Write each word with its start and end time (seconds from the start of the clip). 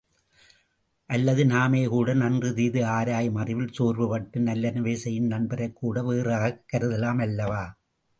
அல்லது 1.09 1.43
நாமேகூட 1.45 2.13
நன்று 2.13 2.53
தீது 2.53 2.85
ஆராயும் 2.85 3.35
அறிவில் 3.35 3.75
சோர்வுபட்டு 3.79 4.39
நல்லனவே 4.39 4.93
செய்யும் 4.93 5.25
நண்பரைக் 5.25 5.75
கூட 5.75 6.03
வேறாகக் 6.03 6.63
கருதலாம் 6.73 7.21
அல்லவா? 7.21 7.61